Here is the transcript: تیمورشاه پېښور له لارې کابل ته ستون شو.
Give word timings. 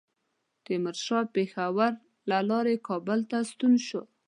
تیمورشاه 0.65 1.25
پېښور 1.35 1.91
له 2.29 2.37
لارې 2.49 2.75
کابل 2.87 3.19
ته 3.29 3.37
ستون 3.51 3.73
شو. 3.87 4.01